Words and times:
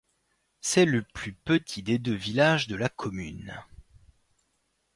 C'est 0.61 0.85
le 0.85 1.03
plus 1.03 1.31
petit 1.31 1.83
des 1.83 1.99
deux 1.99 2.15
villages 2.15 2.65
de 2.67 2.75
la 2.75 2.89
commune. 2.89 3.61